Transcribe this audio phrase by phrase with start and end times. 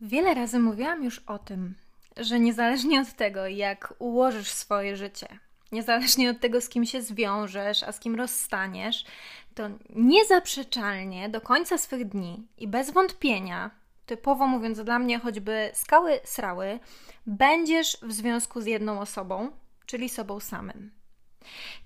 [0.00, 1.74] Wiele razy mówiłam już o tym,
[2.16, 5.26] że niezależnie od tego, jak ułożysz swoje życie,
[5.72, 9.04] niezależnie od tego, z kim się zwiążesz, a z kim rozstaniesz,
[9.54, 13.70] to niezaprzeczalnie do końca swych dni i bez wątpienia,
[14.06, 16.78] typowo mówiąc dla mnie, choćby skały srały,
[17.26, 19.50] będziesz w związku z jedną osobą,
[19.86, 20.90] czyli sobą samym.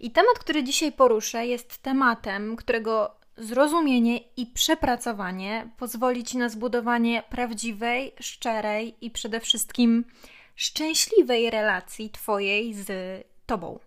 [0.00, 7.22] I temat, który dzisiaj poruszę, jest tematem, którego zrozumienie i przepracowanie pozwoli ci na zbudowanie
[7.30, 10.04] prawdziwej, szczerej i przede wszystkim
[10.56, 12.90] szczęśliwej relacji Twojej z
[13.46, 13.78] Tobą.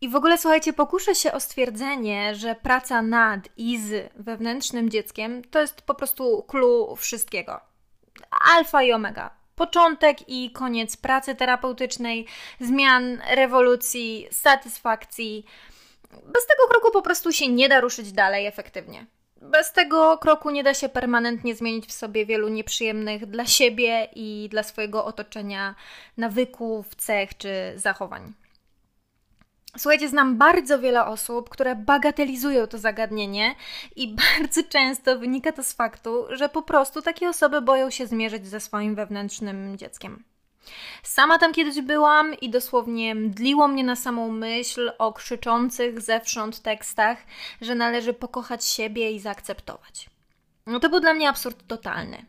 [0.00, 5.42] I w ogóle słuchajcie, pokuszę się o stwierdzenie, że praca nad i z wewnętrznym dzieckiem
[5.44, 7.60] to jest po prostu clue wszystkiego.
[8.56, 9.30] Alfa i omega.
[9.56, 12.26] Początek i koniec pracy terapeutycznej,
[12.60, 15.44] zmian, rewolucji, satysfakcji
[16.24, 19.06] bez tego kroku po prostu się nie da ruszyć dalej efektywnie.
[19.42, 24.48] Bez tego kroku nie da się permanentnie zmienić w sobie wielu nieprzyjemnych dla siebie i
[24.50, 25.74] dla swojego otoczenia
[26.16, 28.32] nawyków, cech czy zachowań.
[29.78, 33.54] Słuchajcie, znam bardzo wiele osób, które bagatelizują to zagadnienie,
[33.96, 38.46] i bardzo często wynika to z faktu, że po prostu takie osoby boją się zmierzyć
[38.46, 40.24] ze swoim wewnętrznym dzieckiem.
[41.02, 47.18] Sama tam kiedyś byłam i dosłownie mdliło mnie na samą myśl o krzyczących zewsząd tekstach,
[47.60, 50.10] że należy pokochać siebie i zaakceptować.
[50.66, 52.26] No to był dla mnie absurd totalny.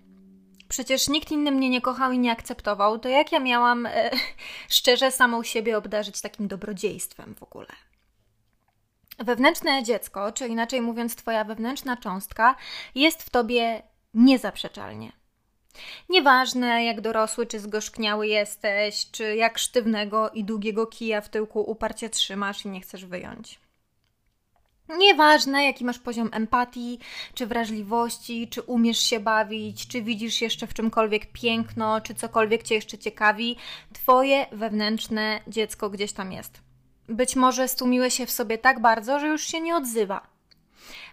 [0.69, 4.09] Przecież nikt inny mnie nie kochał i nie akceptował, to jak ja miałam e,
[4.69, 7.67] szczerze samą siebie obdarzyć takim dobrodziejstwem w ogóle?
[9.19, 12.55] Wewnętrzne dziecko, czy inaczej mówiąc, Twoja wewnętrzna cząstka,
[12.95, 15.16] jest w tobie niezaprzeczalnie.
[16.09, 22.09] Nieważne, jak dorosły czy zgorzkniały jesteś, czy jak sztywnego i długiego kija w tyłku uparcie
[22.09, 23.59] trzymasz i nie chcesz wyjąć.
[24.97, 26.99] Nieważne, jaki masz poziom empatii,
[27.33, 32.75] czy wrażliwości, czy umiesz się bawić, czy widzisz jeszcze w czymkolwiek piękno, czy cokolwiek cię
[32.75, 33.55] jeszcze ciekawi,
[33.93, 36.61] twoje wewnętrzne dziecko gdzieś tam jest.
[37.09, 40.36] Być może stłumiłeś się w sobie tak bardzo, że już się nie odzywa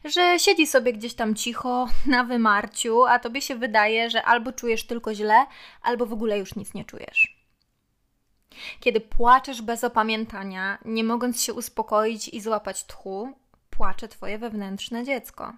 [0.04, 4.86] że siedzi sobie gdzieś tam cicho, na wymarciu, a tobie się wydaje, że albo czujesz
[4.86, 5.46] tylko źle,
[5.82, 7.44] albo w ogóle już nic nie czujesz.
[8.80, 13.32] Kiedy płaczesz bez opamiętania, nie mogąc się uspokoić i złapać tchu,
[13.70, 15.52] płacze twoje wewnętrzne dziecko.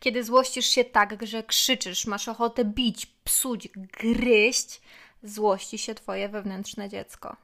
[0.00, 4.80] Kiedy złościsz się tak, że krzyczysz, masz ochotę bić, psuć, gryźć,
[5.22, 7.36] złości się twoje wewnętrzne dziecko.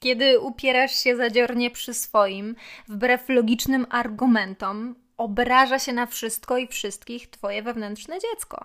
[0.00, 2.56] Kiedy upierasz się zadziornie przy swoim,
[2.88, 8.64] wbrew logicznym argumentom, obraża się na wszystko i wszystkich Twoje wewnętrzne dziecko.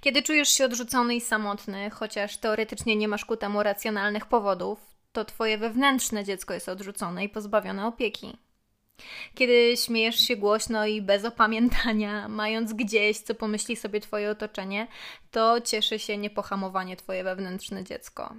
[0.00, 4.78] Kiedy czujesz się odrzucony i samotny, chociaż teoretycznie nie masz ku temu racjonalnych powodów,
[5.12, 8.36] to Twoje wewnętrzne dziecko jest odrzucone i pozbawione opieki.
[9.34, 14.86] Kiedy śmiejesz się głośno i bez opamiętania, mając gdzieś, co pomyśli sobie Twoje otoczenie,
[15.30, 18.34] to cieszy się niepohamowanie Twoje wewnętrzne dziecko.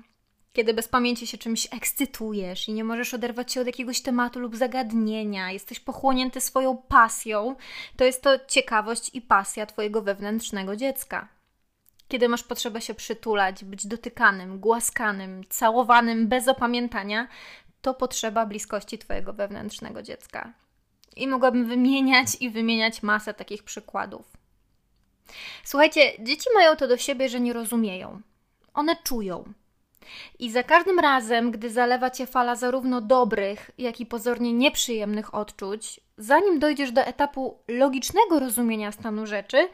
[0.54, 4.56] Kiedy bez pamięci się czymś ekscytujesz i nie możesz oderwać się od jakiegoś tematu lub
[4.56, 7.56] zagadnienia, jesteś pochłonięty swoją pasją,
[7.98, 11.28] to jest to ciekawość i pasja Twojego wewnętrznego dziecka.
[12.08, 17.28] Kiedy masz potrzebę się przytulać, być dotykanym, głaskanym, całowanym bez opamiętania,
[17.82, 20.54] to potrzeba bliskości Twojego wewnętrznego dziecka.
[21.16, 24.26] I mogłabym wymieniać i wymieniać masę takich przykładów.
[25.64, 28.22] Słuchajcie, dzieci mają to do siebie, że nie rozumieją.
[28.74, 29.54] One czują.
[30.40, 36.00] I za każdym razem, gdy zalewa cię fala zarówno dobrych, jak i pozornie nieprzyjemnych odczuć,
[36.18, 39.70] zanim dojdziesz do etapu logicznego rozumienia stanu rzeczy,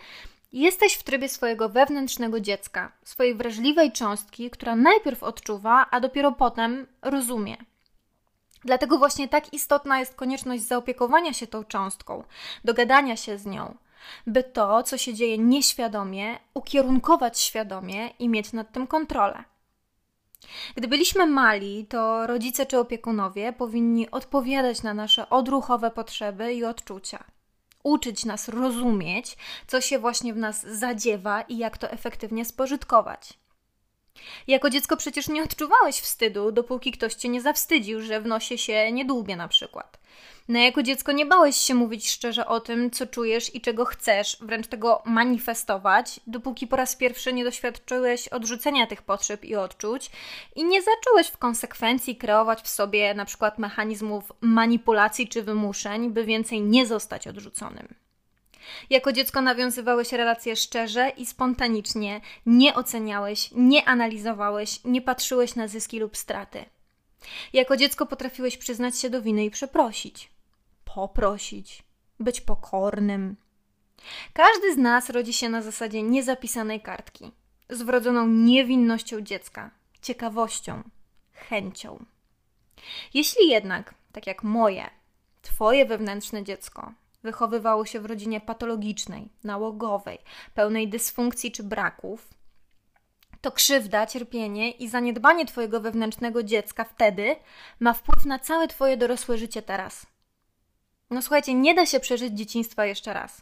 [0.54, 6.88] jesteś w trybie swojego wewnętrznego dziecka, swojej wrażliwej cząstki, która najpierw odczuwa, a dopiero potem
[7.02, 7.58] rozumie.
[8.66, 12.24] Dlatego właśnie tak istotna jest konieczność zaopiekowania się tą cząstką,
[12.64, 13.76] dogadania się z nią,
[14.28, 19.44] by to, co się dzieje nieświadomie, ukierunkować świadomie i mieć nad tym kontrolę.
[20.76, 27.24] Gdy byliśmy mali, to rodzice czy opiekunowie powinni odpowiadać na nasze odruchowe potrzeby i odczucia.
[27.84, 33.45] Uczyć nas rozumieć, co się właśnie w nas zadziewa i jak to efektywnie spożytkować.
[34.48, 38.92] Jako dziecko przecież nie odczuwałeś wstydu, dopóki ktoś cię nie zawstydził, że w nosie się
[38.92, 39.98] nie dłubie na przykład.
[40.48, 44.38] No jako dziecko nie bałeś się mówić szczerze o tym, co czujesz i czego chcesz,
[44.42, 50.12] wręcz tego manifestować, dopóki po raz pierwszy nie doświadczyłeś odrzucenia tych potrzeb i odczuć
[50.56, 56.26] i nie zacząłeś w konsekwencji kreować w sobie na przykład mechanizmów manipulacji czy wymuszeń, by
[56.26, 58.05] więcej nie zostać odrzuconym.
[58.90, 66.00] Jako dziecko nawiązywałeś relacje szczerze i spontanicznie, nie oceniałeś, nie analizowałeś, nie patrzyłeś na zyski
[66.00, 66.66] lub straty.
[67.54, 70.36] Jako dziecko potrafiłeś przyznać się do winy i przeprosić
[70.96, 71.84] poprosić,
[72.20, 73.36] być pokornym.
[74.34, 77.32] Każdy z nas rodzi się na zasadzie niezapisanej kartki.
[77.70, 79.72] z wrodzoną niewinnością dziecka,
[80.02, 80.84] ciekawością,
[81.34, 82.06] chęcią.
[83.14, 84.90] Jeśli jednak, tak jak moje,
[85.42, 86.94] Twoje wewnętrzne dziecko
[87.26, 90.20] wychowywało się w rodzinie patologicznej, nałogowej,
[90.54, 92.30] pełnej dysfunkcji czy braków,
[93.42, 97.36] to krzywda, cierpienie i zaniedbanie Twojego wewnętrznego dziecka wtedy
[97.80, 100.06] ma wpływ na całe Twoje dorosłe życie teraz.
[101.10, 103.42] No słuchajcie, nie da się przeżyć dzieciństwa jeszcze raz.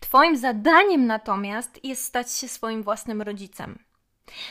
[0.00, 3.78] Twoim zadaniem natomiast jest stać się swoim własnym rodzicem.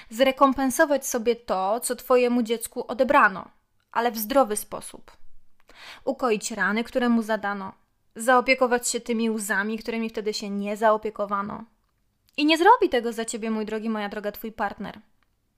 [0.10, 3.52] Zrekompensować sobie to, co Twojemu dziecku odebrano,
[3.92, 5.12] ale w zdrowy sposób.
[6.04, 7.74] Ukoić rany, które mu zadano,
[8.18, 11.64] zaopiekować się tymi łzami, którymi wtedy się nie zaopiekowano.
[12.38, 15.00] I nie zrobi tego za ciebie, mój drogi, moja droga, twój partner.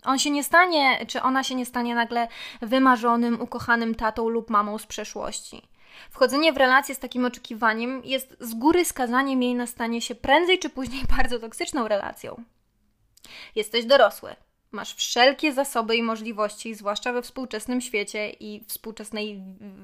[0.04, 2.28] On się nie stanie, czy ona się nie stanie nagle
[2.62, 5.62] wymarzonym, ukochanym tatą lub mamą z przeszłości.
[6.10, 10.60] Wchodzenie w relację z takim oczekiwaniem jest z góry skazaniem jej na stanie się prędzej
[10.60, 12.44] czy później bardzo toksyczną relacją.
[13.56, 14.36] Jesteś dorosły.
[14.72, 19.44] Masz wszelkie zasoby i możliwości, zwłaszcza we współczesnym świecie i współczesnej,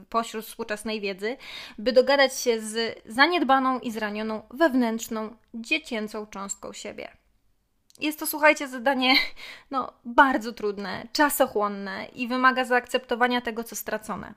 [0.10, 1.38] pośród współczesnej wiedzy,
[1.78, 7.12] by dogadać się z zaniedbaną i zranioną wewnętrzną, dziecięcą cząstką siebie.
[8.00, 9.16] Jest to, słuchajcie, zadanie
[9.72, 14.34] no, bardzo trudne, czasochłonne i wymaga zaakceptowania tego, co stracone.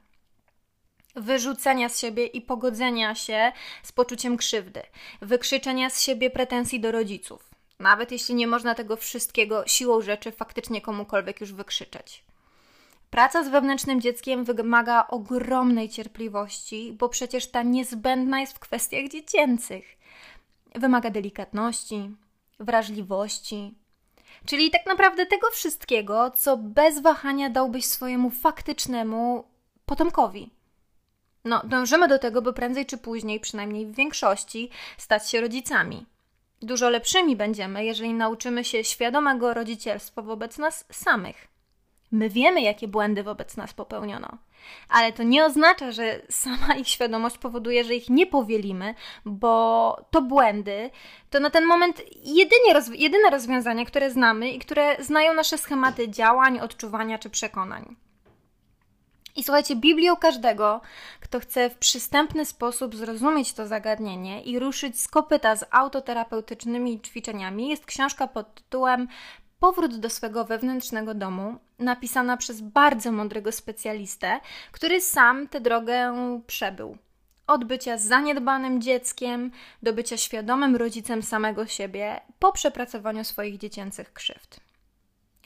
[1.16, 3.52] Wyrzucenia z siebie i pogodzenia się
[3.82, 4.82] z poczuciem krzywdy,
[5.20, 7.47] wykrzyczenia z siebie pretensji do rodziców,
[7.78, 12.24] nawet jeśli nie można tego wszystkiego siłą rzeczy faktycznie komukolwiek już wykrzyczeć.
[13.10, 19.98] Praca z wewnętrznym dzieckiem wymaga ogromnej cierpliwości, bo przecież ta niezbędna jest w kwestiach dziecięcych.
[20.74, 22.10] Wymaga delikatności,
[22.60, 23.74] wrażliwości,
[24.46, 29.44] czyli tak naprawdę tego wszystkiego, co bez wahania dałbyś swojemu faktycznemu
[29.86, 30.50] potomkowi.
[31.44, 36.06] No, dążymy do tego, by prędzej czy później, przynajmniej w większości, stać się rodzicami.
[36.62, 41.48] Dużo lepszymi będziemy, jeżeli nauczymy się świadomego rodzicielstwa wobec nas samych.
[42.12, 44.38] My wiemy, jakie błędy wobec nas popełniono,
[44.88, 48.94] ale to nie oznacza, że sama ich świadomość powoduje, że ich nie powielimy,
[49.24, 50.90] bo to błędy
[51.30, 56.08] to na ten moment jedynie roz jedyne rozwiązania, które znamy i które znają nasze schematy
[56.08, 57.96] działań, odczuwania czy przekonań.
[59.38, 60.80] I słuchajcie, Biblią każdego,
[61.20, 67.68] kto chce w przystępny sposób zrozumieć to zagadnienie i ruszyć z kopyta z autoterapeutycznymi ćwiczeniami,
[67.68, 69.08] jest książka pod tytułem
[69.60, 74.40] Powrót do swego wewnętrznego domu, napisana przez bardzo mądrego specjalistę,
[74.72, 76.14] który sam tę drogę
[76.46, 76.96] przebył.
[77.46, 79.50] Od bycia zaniedbanym dzieckiem
[79.82, 84.67] do bycia świadomym rodzicem samego siebie po przepracowaniu swoich dziecięcych krzywd.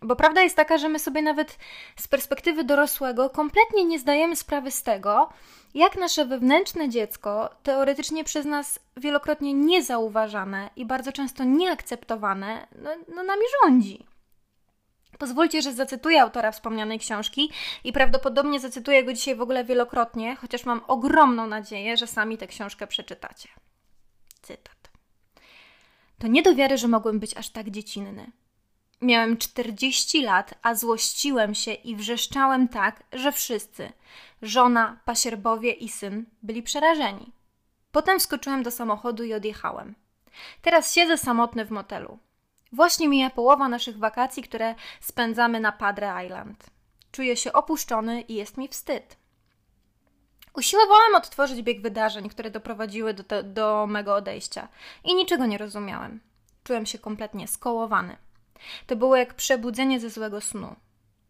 [0.03, 1.59] Bo prawda jest taka, że my sobie nawet
[1.97, 5.29] z perspektywy dorosłego kompletnie nie zdajemy sprawy z tego,
[5.75, 13.23] jak nasze wewnętrzne dziecko, teoretycznie przez nas wielokrotnie niezauważane i bardzo często nieakceptowane, no, no
[13.23, 14.07] nami rządzi.
[15.19, 17.51] Pozwólcie, że zacytuję autora wspomnianej książki
[17.85, 22.47] i prawdopodobnie zacytuję go dzisiaj w ogóle wielokrotnie, chociaż mam ogromną nadzieję, że sami tę
[22.47, 23.49] książkę przeczytacie.
[24.43, 24.91] Cytat.
[26.19, 28.33] To nie do wiary, że mogłem być aż tak dziecinny.
[29.03, 33.93] Miałem 40 lat, a złościłem się i wrzeszczałem tak, że wszyscy
[34.43, 37.33] żona, pasierbowie i syn byli przerażeni.
[37.93, 39.95] Potem wskoczyłem do samochodu i odjechałem.
[40.63, 42.19] Teraz siedzę samotny w motelu.
[42.73, 46.67] Właśnie mija połowa naszych wakacji, które spędzamy na Padre Island.
[47.13, 49.17] Czuję się opuszczony i jest mi wstyd.
[50.55, 54.69] Usiłowałem odtworzyć bieg wydarzeń, które doprowadziły do, do mego odejścia
[55.05, 56.21] i niczego nie rozumiałem.
[56.65, 58.17] Czułem się kompletnie skołowany.
[58.87, 60.77] To było jak przebudzenie ze złego snu.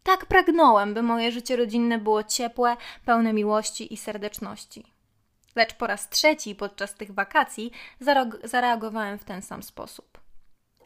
[0.03, 4.93] Tak pragnąłem, by moje życie rodzinne było ciepłe, pełne miłości i serdeczności.
[5.55, 7.71] Lecz po raz trzeci podczas tych wakacji
[8.43, 10.19] zareagowałem w ten sam sposób.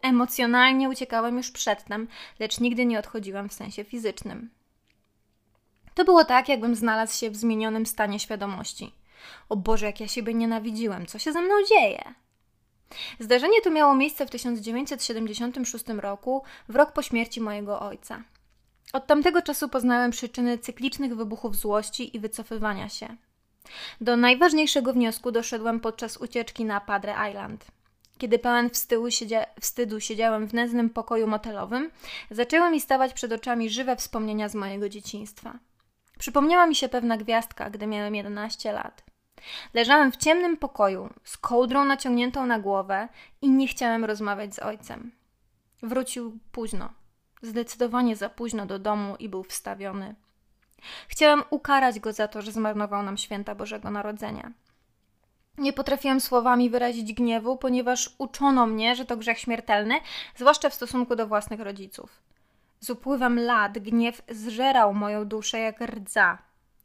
[0.02, 2.08] Emocjonalnie uciekałem już przedtem,
[2.40, 4.50] lecz nigdy nie odchodziłem w sensie fizycznym.
[5.94, 8.94] To było tak, jakbym znalazł się w zmienionym stanie świadomości.
[9.50, 12.14] O Boże, jak ja siebie nienawidziłem, co się ze mną dzieje?
[13.20, 18.24] Zdarzenie to miało miejsce w 1976 roku, w rok po śmierci mojego ojca.
[18.94, 23.16] Od tamtego czasu poznałem przyczyny cyklicznych wybuchów złości i wycofywania się.
[24.02, 27.66] Do najważniejszego wniosku doszedłem podczas ucieczki na Padre Island.
[28.18, 28.70] Kiedy pełen
[29.10, 31.92] siedzia wstydu siedziałem w nędznym pokoju motelowym,
[32.32, 35.60] zaczęły mi stawać przed oczami żywe wspomnienia z mojego dzieciństwa.
[36.20, 39.04] Przypomniała mi się pewna gwiazdka, gdy miałem 11 lat.
[39.74, 43.08] Leżałem w ciemnym pokoju, z kołdrą naciągniętą na głowę
[43.42, 45.12] i nie chciałem rozmawiać z ojcem.
[45.84, 46.90] Wrócił późno,
[47.42, 50.16] zdecydowanie za późno do domu i był wstawiony.
[51.08, 54.52] Chciałem ukarać go za to, że zmarnował nam święta Bożego Narodzenia.
[55.58, 59.96] Nie potrafiłam słowami wyrazić gniewu, ponieważ uczono mnie, że to grzech śmiertelny,
[60.36, 62.22] zwłaszcza w stosunku do własnych rodziców.
[62.80, 66.38] Z upływem lat gniew zżerał moją duszę jak rdza.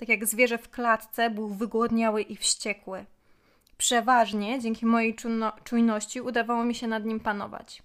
[0.03, 3.05] Tak jak zwierzę w klatce był wygłodniały i wściekły.
[3.79, 5.17] Przeważnie dzięki mojej
[5.65, 7.83] czujności udawało mi się nad nim panować.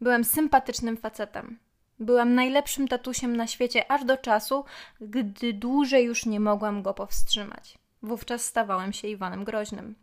[0.00, 1.58] Byłem sympatycznym facetem.
[1.98, 4.64] Byłem najlepszym tatusiem na świecie aż do czasu,
[5.00, 7.78] gdy dłużej już nie mogłam go powstrzymać.
[8.02, 9.94] Wówczas stawałem się Iwanem Groźnym.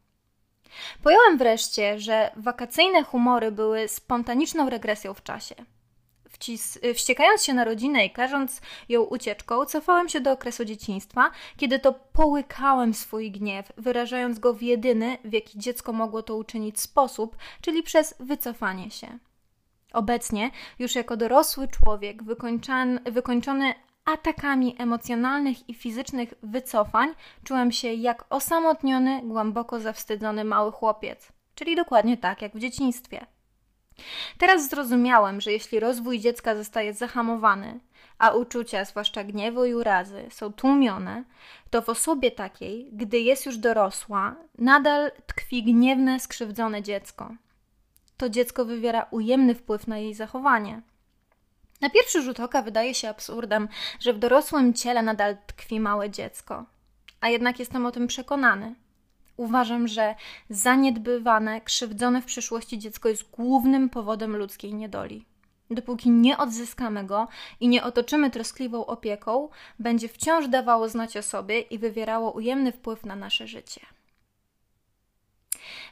[1.04, 5.56] Pojąłem wreszcie, że wakacyjne humory były spontaniczną regresją w czasie.
[6.40, 11.80] Wcis wściekając się na rodzinę i karząc ją ucieczką, cofałem się do okresu dzieciństwa, kiedy
[11.80, 17.38] to połykałem swój gniew, wyrażając go w jedyny, w jaki dziecko mogło to uczynić sposób,
[17.62, 19.20] czyli przez wycofanie się.
[19.94, 22.24] Obecnie, już jako dorosły człowiek,
[23.12, 23.74] wykończony
[24.06, 27.10] atakami emocjonalnych i fizycznych wycofań,
[27.44, 33.26] czułem się jak osamotniony, głęboko zawstydzony mały chłopiec, czyli dokładnie tak jak w dzieciństwie.
[34.38, 37.80] Teraz zrozumiałem, że jeśli rozwój dziecka zostaje zahamowany,
[38.20, 41.24] a uczucia, zwłaszcza gniewu i urazy, są tłumione,
[41.70, 47.36] to w osobie takiej, gdy jest już dorosła, nadal tkwi gniewne, skrzywdzone dziecko.
[48.18, 50.82] To dziecko wywiera ujemny wpływ na jej zachowanie.
[51.82, 53.68] Na pierwszy rzut oka wydaje się absurdem,
[54.00, 56.66] że w dorosłym ciele nadal tkwi małe dziecko,
[57.22, 58.76] a jednak jestem o tym przekonany.
[59.38, 60.16] Uważam, że
[60.50, 65.26] zaniedbywane, krzywdzone w przyszłości dziecko jest głównym powodem ludzkiej niedoli.
[65.72, 67.28] Dopóki nie odzyskamy go
[67.60, 73.06] i nie otoczymy troskliwą opieką, będzie wciąż dawało znać o sobie i wywierało ujemny wpływ
[73.06, 73.82] na nasze życie.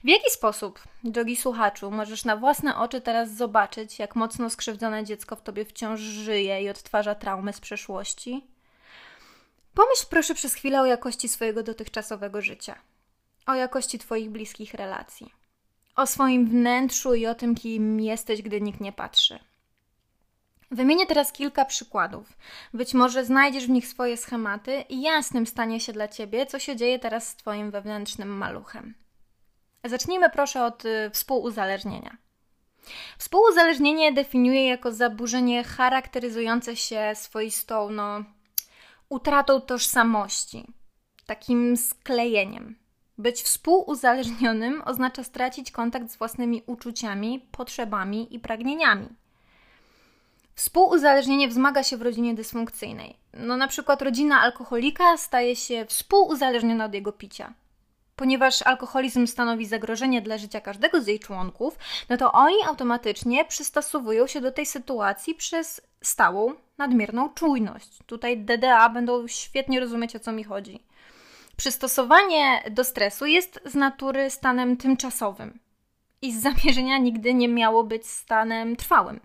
[0.03, 5.35] W jaki sposób, drogi słuchaczu, możesz na własne oczy teraz zobaczyć, jak mocno skrzywdzone dziecko
[5.35, 8.47] w tobie wciąż żyje i odtwarza traumy z przeszłości?
[9.73, 12.75] Pomyśl proszę przez chwilę o jakości swojego dotychczasowego życia,
[13.45, 15.33] o jakości Twoich bliskich relacji,
[15.95, 19.39] o swoim wnętrzu i o tym, kim jesteś, gdy nikt nie patrzy.
[20.71, 22.37] Wymienię teraz kilka przykładów.
[22.73, 26.75] Być może znajdziesz w nich swoje schematy i jasnym stanie się dla Ciebie, co się
[26.75, 28.95] dzieje teraz z Twoim wewnętrznym maluchem.
[29.83, 32.17] Zacznijmy proszę od y, współuzależnienia.
[33.17, 38.23] Współuzależnienie definiuje jako zaburzenie charakteryzujące się swoistą no,
[39.09, 40.67] utratą tożsamości,
[41.25, 42.75] takim sklejeniem.
[43.17, 49.07] Być współuzależnionym oznacza stracić kontakt z własnymi uczuciami, potrzebami i pragnieniami.
[50.55, 53.15] Współuzależnienie wzmaga się w rodzinie dysfunkcyjnej.
[53.34, 57.53] No, na przykład rodzina alkoholika staje się współuzależniona od jego picia
[58.15, 61.77] ponieważ alkoholizm stanowi zagrożenie dla życia każdego z jej członków,
[62.10, 68.00] no to oni automatycznie przystosowują się do tej sytuacji przez stałą, nadmierną czujność.
[68.05, 70.84] Tutaj DDA będą świetnie rozumieć, o co mi chodzi.
[71.57, 75.59] Przystosowanie do stresu jest z natury stanem tymczasowym
[76.21, 79.19] i z zamierzenia nigdy nie miało być stanem trwałym.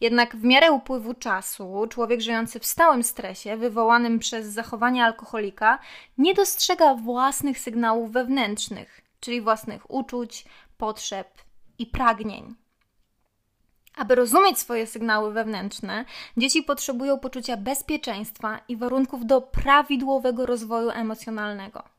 [0.00, 5.78] Jednak w miarę upływu czasu człowiek żyjący w stałym stresie wywołanym przez zachowanie alkoholika
[6.18, 10.44] nie dostrzega własnych sygnałów wewnętrznych, czyli własnych uczuć,
[10.78, 11.28] potrzeb
[11.78, 12.61] i pragnień.
[13.96, 16.04] Aby rozumieć swoje sygnały wewnętrzne,
[16.36, 21.92] dzieci potrzebują poczucia bezpieczeństwa i warunków do prawidłowego rozwoju emocjonalnego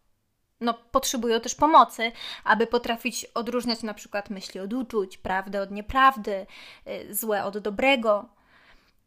[0.63, 2.11] no, potrzebują też pomocy,
[2.43, 6.45] aby potrafić odróżniać na przykład myśli od uczuć, prawdę od nieprawdy,
[6.87, 8.25] y, złe od dobrego.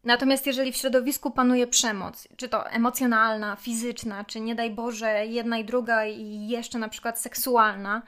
[0.04, 5.58] Natomiast jeżeli w środowisku panuje przemoc, czy to emocjonalna, fizyczna, czy nie daj Boże jedna
[5.58, 8.02] i druga i jeszcze na przykład seksualna,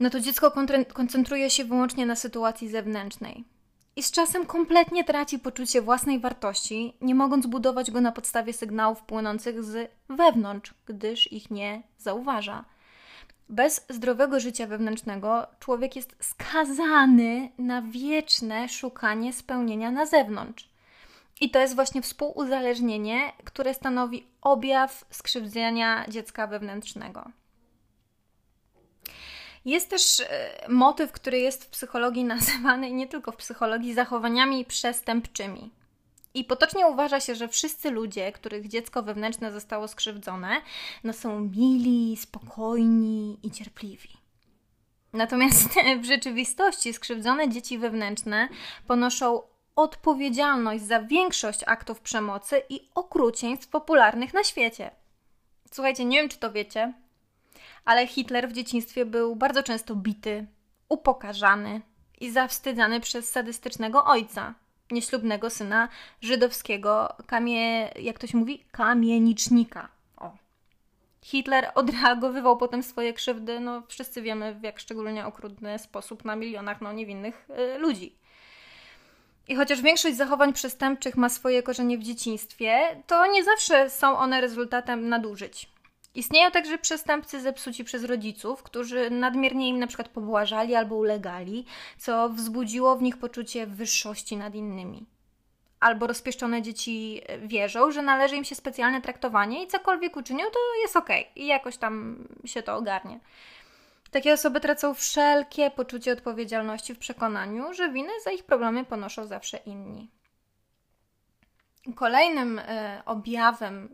[0.00, 0.52] no to dziecko
[0.94, 3.44] koncentruje się wyłącznie na sytuacji zewnętrznej.
[3.96, 9.02] I z czasem kompletnie traci poczucie własnej wartości, nie mogąc budować go na podstawie sygnałów
[9.02, 12.64] płynących z wewnątrz, gdyż ich nie zauważa.
[13.48, 20.68] Bez zdrowego życia wewnętrznego człowiek jest skazany na wieczne szukanie spełnienia na zewnątrz.
[21.40, 27.30] I to jest właśnie współuzależnienie, które stanowi objaw skrzywdzenia dziecka wewnętrznego.
[29.64, 35.70] Jest też e, motyw, który jest w psychologii nazywany, nie tylko w psychologii, zachowaniami przestępczymi.
[36.34, 40.62] I potocznie uważa się, że wszyscy ludzie, których dziecko wewnętrzne zostało skrzywdzone,
[41.04, 44.08] no są mili, spokojni i cierpliwi.
[45.12, 45.68] Natomiast
[46.02, 48.48] w rzeczywistości skrzywdzone dzieci wewnętrzne
[48.86, 49.42] ponoszą
[49.76, 54.90] odpowiedzialność za większość aktów przemocy i okrucieństw popularnych na świecie.
[55.72, 56.92] Słuchajcie, nie wiem czy to wiecie,
[57.84, 60.46] ale Hitler w dzieciństwie był bardzo często bity,
[60.88, 61.80] upokarzany
[62.20, 64.54] i zawstydzany przez sadystycznego ojca
[64.90, 65.88] nieślubnego syna
[66.20, 69.88] żydowskiego kamie, jak to się mówi, kamienicznika.
[70.16, 70.32] O.
[71.22, 76.80] Hitler odreagowywał potem swoje krzywdy, no wszyscy wiemy w jak szczególnie okrutny sposób na milionach
[76.80, 78.16] no, niewinnych y, ludzi.
[79.48, 84.40] I chociaż większość zachowań przestępczych ma swoje korzenie w dzieciństwie, to nie zawsze są one
[84.40, 85.73] rezultatem nadużyć.
[86.14, 91.64] Istnieją także przestępcy zepsuci przez rodziców, którzy nadmiernie im na przykład pobłażali albo ulegali,
[91.98, 95.06] co wzbudziło w nich poczucie wyższości nad innymi.
[95.80, 100.96] Albo rozpieszczone dzieci wierzą, że należy im się specjalne traktowanie i cokolwiek uczynią, to jest
[100.96, 103.20] okej okay i jakoś tam się to ogarnie.
[104.10, 109.56] Takie osoby tracą wszelkie poczucie odpowiedzialności w przekonaniu, że winę za ich problemy ponoszą zawsze
[109.56, 110.08] inni.
[111.94, 113.88] Kolejnym e, objawem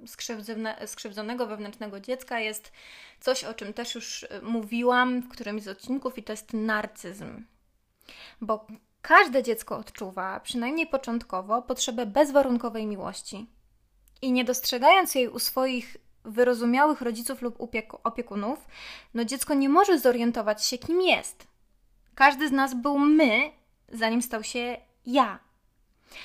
[0.86, 2.72] skrzywdzonego wewnętrznego dziecka jest
[3.20, 7.44] coś, o czym też już e, mówiłam w którymś z odcinków, i to jest narcyzm.
[8.40, 8.66] Bo
[9.02, 13.46] każde dziecko odczuwa, przynajmniej początkowo, potrzebę bezwarunkowej miłości.
[14.22, 17.56] I nie dostrzegając jej u swoich wyrozumiałych rodziców lub
[18.02, 18.66] opiekunów,
[19.14, 21.46] no dziecko nie może zorientować się, kim jest.
[22.14, 23.50] Każdy z nas był my,
[23.88, 25.49] zanim stał się ja.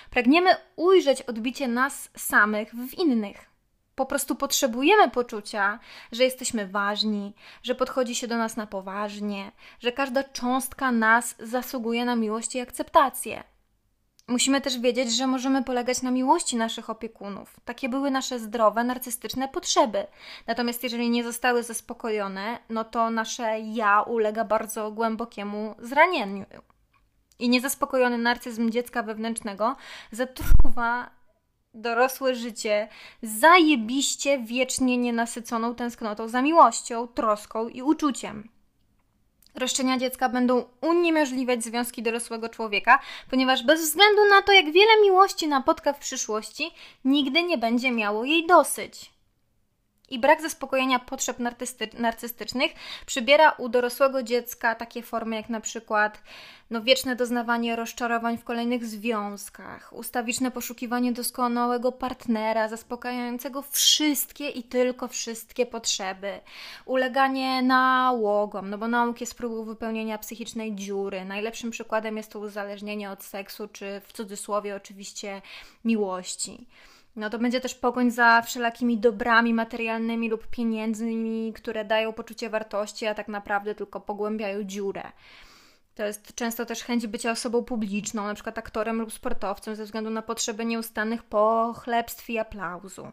[0.10, 3.56] Pragniemy ujrzeć odbicie nas samych w innych.
[3.96, 5.80] Po prostu potrzebujemy poczucia,
[6.12, 12.06] że jesteśmy ważni, że podchodzi się do nas na poważnie, że każda cząstka nas zasługuje
[12.06, 13.44] na miłość i akceptację.
[14.28, 17.60] Musimy też wiedzieć, że możemy polegać na miłości naszych opiekunów.
[17.66, 20.08] Takie były nasze zdrowe, narcystyczne potrzeby.
[20.48, 26.46] Natomiast jeżeli nie zostały zaspokojone, no to nasze ja ulega bardzo głębokiemu zranieniu.
[27.40, 29.76] I niezaspokojony narcyzm dziecka wewnętrznego
[30.12, 31.10] zatruwa
[31.74, 32.88] dorosłe życie
[33.22, 38.50] zajebiście wiecznie nienasyconą tęsknotą za miłością, troską i uczuciem.
[39.56, 43.00] Roszczenia dziecka będą uniemożliwiać związki dorosłego człowieka,
[43.30, 46.72] ponieważ bez względu na to, jak wiele miłości napotka w przyszłości,
[47.06, 49.15] nigdy nie będzie miało jej dosyć
[50.10, 51.38] i brak zaspokojenia potrzeb
[52.00, 52.72] narcystycznych
[53.06, 56.22] przybiera u dorosłego dziecka takie formy jak na przykład
[56.70, 65.08] no, wieczne doznawanie rozczarowań w kolejnych związkach, ustawiczne poszukiwanie doskonałego partnera zaspokajającego wszystkie i tylko
[65.08, 66.40] wszystkie potrzeby,
[66.86, 71.26] uleganie nałogom, no bo nałóg jest próbą wypełnienia psychicznej dziury.
[71.26, 75.42] Najlepszym przykładem jest to uzależnienie od seksu, czy w cudzysłowie oczywiście
[75.86, 76.68] miłości.
[77.16, 83.06] No to będzie też pogoń za wszelakimi dobrami materialnymi lub pieniędzmi, które dają poczucie wartości,
[83.06, 85.04] a tak naprawdę tylko pogłębiają dziurę.
[85.96, 90.10] To jest często też chęć bycia osobą publiczną, na przykład aktorem lub sportowcem, ze względu
[90.10, 93.12] na potrzebę nieustannych pochlebstw i aplauzu.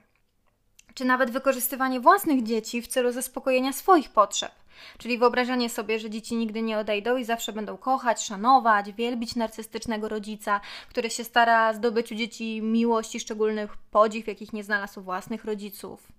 [0.95, 4.62] Czy nawet wykorzystywanie własnych dzieci w celu zaspokojenia swoich potrzeb.
[4.99, 10.09] Czyli wyobrażanie sobie, że dzieci nigdy nie odejdą i zawsze będą kochać, szanować, wielbić narcystycznego
[10.09, 15.03] rodzica, który się stara zdobyć u dzieci miłość i szczególny podziw, jakich nie znalazł u
[15.03, 16.13] własnych rodziców.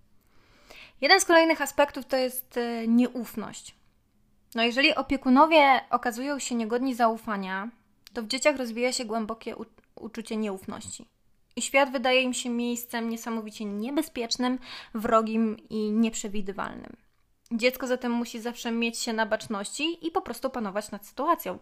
[1.02, 3.76] Jeden z kolejnych aspektów to jest e, nieufność.
[4.56, 7.70] No, jeżeli opiekunowie okazują się niegodni zaufania,
[8.14, 9.56] to w dzieciach rozwija się głębokie
[9.96, 11.06] uczucie nieufności.
[11.56, 14.60] I świat wydaje im się miejscem niesamowicie niebezpiecznym,
[14.94, 17.03] wrogim i nieprzewidywalnym.
[17.54, 21.60] Dziecko zatem musi zawsze mieć się na baczności i po prostu panować nad sytuacją.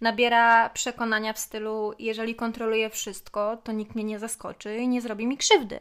[0.00, 5.26] Nabiera przekonania w stylu: jeżeli kontroluję wszystko, to nikt mnie nie zaskoczy i nie zrobi
[5.26, 5.80] mi krzywdy.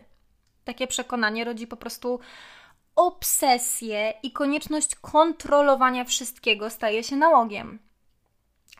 [0.66, 2.20] Takie przekonanie rodzi po prostu
[2.96, 7.80] obsesję i konieczność kontrolowania wszystkiego staje się nałogiem.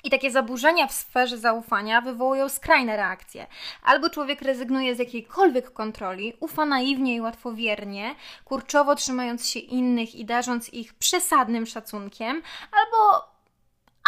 [0.04, 3.48] I takie zaburzenia w sferze zaufania wywołują skrajne reakcje.
[3.84, 10.26] Albo człowiek rezygnuje z jakiejkolwiek kontroli, ufa naiwnie i łatwowiernie, kurczowo trzymając się innych i
[10.26, 13.29] darząc ich przesadnym szacunkiem, albo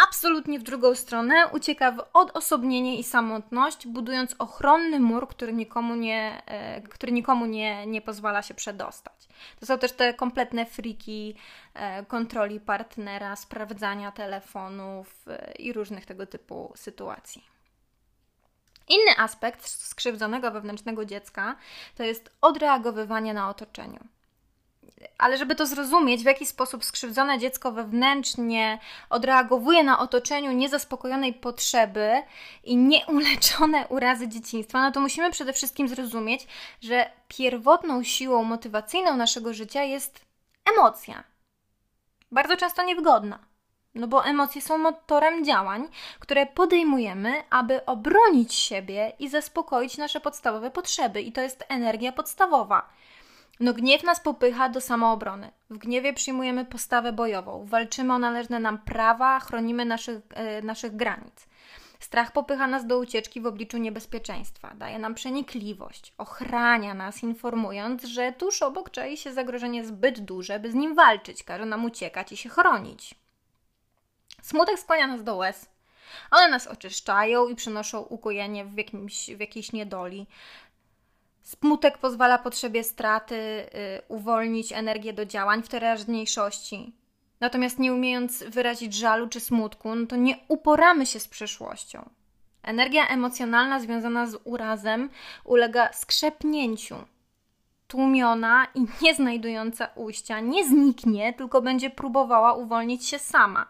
[0.08, 6.42] absolutnie w drugą stronę, ucieka w odosobnienie i samotność, budując ochronny mur, który nikomu nie,
[6.46, 9.28] e, który nikomu nie, nie pozwala się przedostać.
[9.60, 11.34] To są też te kompletne friki
[11.74, 17.44] e, kontroli partnera, sprawdzania telefonów e, i różnych tego typu sytuacji.
[18.88, 21.56] Inny aspekt skrzywdzonego wewnętrznego dziecka
[21.96, 24.08] to jest odreagowywanie na otoczeniu
[25.18, 28.78] ale żeby to zrozumieć, w jaki sposób skrzywdzone dziecko wewnętrznie
[29.10, 32.22] odreagowuje na otoczeniu niezaspokojonej potrzeby
[32.64, 36.46] i nieuleczone urazy dzieciństwa, no to musimy przede wszystkim zrozumieć,
[36.80, 40.24] że pierwotną siłą motywacyjną naszego życia jest
[40.76, 41.24] emocja.
[42.32, 43.38] Bardzo często niewygodna.
[43.94, 45.88] No bo emocje są motorem działań,
[46.18, 52.88] które podejmujemy, aby obronić siebie i zaspokoić nasze podstawowe potrzeby, i to jest energia podstawowa.
[53.62, 55.50] No gniew nas popycha do samoobrony.
[55.70, 61.46] W gniewie przyjmujemy postawę bojową, walczymy o należne nam prawa, chronimy naszych, e, naszych granic.
[61.98, 68.32] Strach popycha nas do ucieczki w obliczu niebezpieczeństwa, daje nam przenikliwość, ochrania nas, informując, że
[68.32, 72.36] tuż obok czai się zagrożenie zbyt duże, by z nim walczyć, każe nam uciekać i
[72.36, 73.14] się chronić.
[74.42, 75.70] Smutek skłania nas do łez.
[76.30, 80.26] One nas oczyszczają i przynoszą ukojenie w, jakimś, w jakiejś niedoli.
[81.42, 83.68] Smutek pozwala potrzebie straty y,
[84.08, 86.92] uwolnić energię do działań w teraźniejszości.
[87.40, 92.10] Natomiast nie umiejąc wyrazić żalu czy smutku, no to nie uporamy się z przeszłością.
[92.62, 95.10] Energia emocjonalna związana z urazem
[95.44, 96.96] ulega skrzepnięciu.
[97.88, 103.66] Tłumiona i nie znajdująca ujścia nie zniknie, tylko będzie próbowała uwolnić się sama.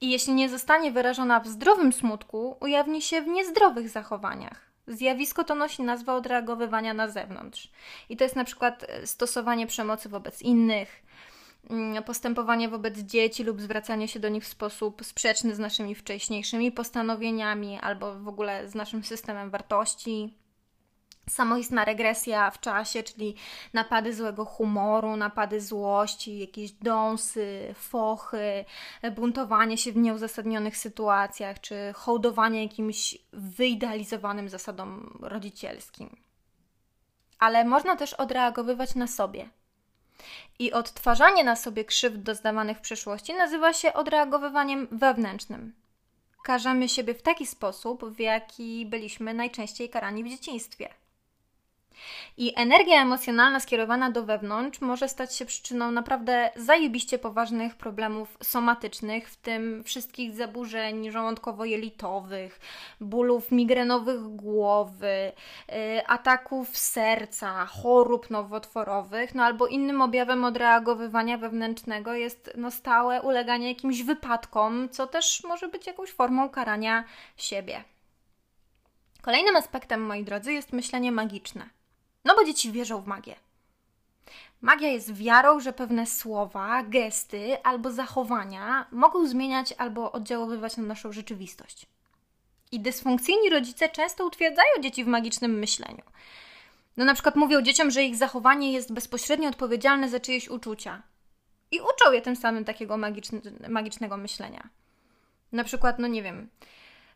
[0.00, 4.65] I jeśli nie zostanie wyrażona w zdrowym smutku, ujawni się w niezdrowych zachowaniach.
[4.86, 7.70] Zjawisko to nosi nazwę odreagowywania na zewnątrz.
[8.08, 11.02] I to jest na przykład e, stosowanie przemocy wobec innych,
[11.70, 16.72] mm, postępowanie wobec dzieci lub zwracanie się do nich w sposób sprzeczny z naszymi wcześniejszymi
[16.72, 20.34] postanowieniami albo w ogóle z naszym systemem wartości
[21.30, 23.34] samoistna regresja w czasie, czyli
[23.72, 28.64] napady złego humoru, napady złości, jakieś dąsy, fochy,
[29.16, 36.16] buntowanie się w nieuzasadnionych sytuacjach, czy hołdowanie jakimś wyidealizowanym zasadom rodzicielskim.
[37.38, 39.48] Ale można też odreagowywać na sobie.
[40.58, 45.74] I odtwarzanie na sobie krzywd doznawanych w przeszłości nazywa się odreagowywaniem wewnętrznym.
[46.44, 50.88] Karzemy siebie w taki sposób, w jaki byliśmy najczęściej karani w dzieciństwie.
[52.36, 59.28] I energia emocjonalna skierowana do wewnątrz może stać się przyczyną naprawdę zajebiście poważnych problemów somatycznych,
[59.28, 62.50] w tym wszystkich zaburzeń żołądkowo-jelitowych,
[63.00, 65.32] bólów migrenowych głowy,
[65.68, 73.68] yy, ataków serca, chorób nowotworowych, no albo innym objawem odreagowywania wewnętrznego jest no, stałe uleganie
[73.68, 77.04] jakimś wypadkom, co też może być jakąś formą karania
[77.36, 77.84] siebie.
[79.22, 81.68] Kolejnym aspektem, moi drodzy, jest myślenie magiczne.
[82.26, 83.34] No bo dzieci wierzą w magię.
[84.60, 91.12] Magia jest wiarą, że pewne słowa, gesty albo zachowania mogą zmieniać albo oddziaływać na naszą
[91.12, 91.86] rzeczywistość.
[92.72, 96.02] I dysfunkcyjni rodzice często utwierdzają dzieci w magicznym myśleniu.
[96.96, 101.02] No na przykład mówią dzieciom, że ich zachowanie jest bezpośrednio odpowiedzialne za czyjeś uczucia.
[101.70, 104.68] I uczą je tym samym takiego magiczne, magicznego myślenia.
[105.52, 106.48] Na przykład, no nie wiem,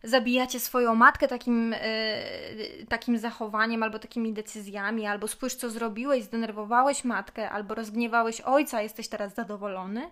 [0.03, 7.05] zabijacie swoją matkę takim, yy, takim zachowaniem albo takimi decyzjami, albo spójrz, co zrobiłeś, zdenerwowałeś
[7.05, 10.11] matkę, albo rozgniewałeś ojca, jesteś teraz zadowolony.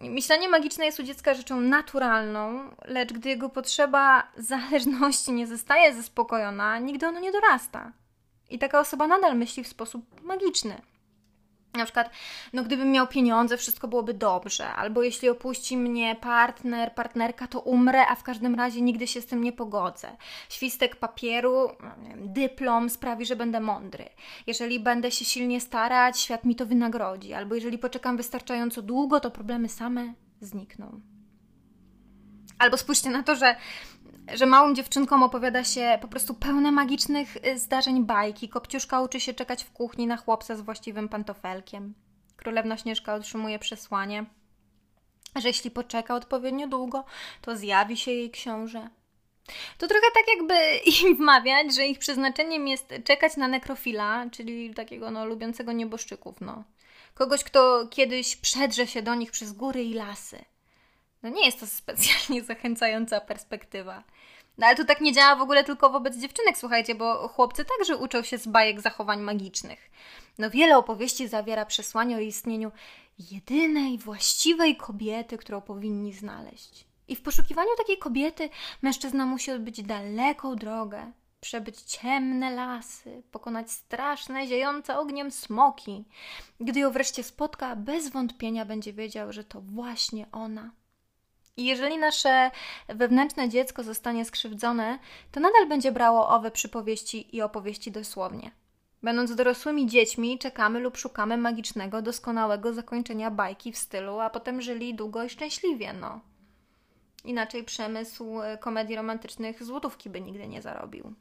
[0.00, 6.78] Myślenie magiczne jest u dziecka rzeczą naturalną, lecz gdy jego potrzeba zależności nie zostaje zaspokojona,
[6.78, 7.92] nigdy ono nie dorasta.
[8.50, 10.82] I taka osoba nadal myśli w sposób magiczny.
[11.74, 12.10] Na przykład,
[12.52, 18.06] no gdybym miał pieniądze, wszystko byłoby dobrze, albo jeśli opuści mnie partner, partnerka, to umrę,
[18.06, 20.16] a w każdym razie nigdy się z tym nie pogodzę.
[20.48, 24.08] Świstek papieru, no, dyplom sprawi, że będę mądry.
[24.46, 29.30] Jeżeli będę się silnie starać, świat mi to wynagrodzi, albo jeżeli poczekam wystarczająco długo, to
[29.30, 31.00] problemy same znikną.
[32.58, 33.56] Albo spójrzcie na to, że
[34.34, 38.48] że małym dziewczynkom opowiada się po prostu pełne magicznych y, zdarzeń bajki.
[38.48, 41.94] Kopciuszka uczy się czekać w kuchni na chłopca z właściwym pantofelkiem.
[42.36, 44.24] Królewna Śnieżka otrzymuje przesłanie,
[45.36, 47.04] że jeśli poczeka odpowiednio długo,
[47.42, 48.88] to zjawi się jej książę.
[49.78, 50.54] To trochę tak jakby
[51.08, 56.64] im wmawiać, że ich przeznaczeniem jest czekać na nekrofila, czyli takiego no, lubiącego nieboszczyków, no.
[57.14, 60.44] Kogoś, kto kiedyś przedrze się do nich przez góry i lasy.
[61.22, 64.04] No nie jest to specjalnie zachęcająca perspektywa.
[64.58, 67.96] No ale to tak nie działa w ogóle tylko wobec dziewczynek, słuchajcie, bo chłopcy także
[67.96, 69.90] uczą się z bajek zachowań magicznych.
[70.38, 72.72] No wiele opowieści zawiera przesłanie o istnieniu
[73.30, 76.84] jedynej, właściwej kobiety, którą powinni znaleźć.
[77.08, 78.48] I w poszukiwaniu takiej kobiety
[78.82, 86.04] mężczyzna musi odbyć daleką drogę, przebyć ciemne lasy, pokonać straszne, ziejące ogniem smoki.
[86.60, 90.70] Gdy ją wreszcie spotka, bez wątpienia będzie wiedział, że to właśnie ona.
[91.56, 92.50] I jeżeli nasze
[92.88, 94.98] wewnętrzne dziecko zostanie skrzywdzone,
[95.32, 98.50] to nadal będzie brało owe przypowieści i opowieści dosłownie.
[99.02, 104.94] Będąc dorosłymi dziećmi, czekamy lub szukamy magicznego, doskonałego zakończenia bajki w stylu, a potem żyli
[104.94, 106.20] długo i szczęśliwie, no.
[107.24, 111.14] Inaczej przemysł e, komedii romantycznych złotówki by nigdy nie zarobił.